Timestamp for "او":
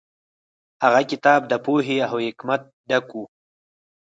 2.07-2.15